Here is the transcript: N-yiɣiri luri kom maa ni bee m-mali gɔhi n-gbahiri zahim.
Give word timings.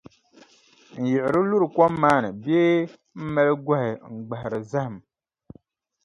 N-yiɣiri 0.99 1.41
luri 1.49 1.67
kom 1.75 1.93
maa 2.01 2.19
ni 2.23 2.29
bee 2.43 2.71
m-mali 3.21 3.53
gɔhi 3.65 3.91
n-gbahiri 4.13 4.59
zahim. 4.71 4.95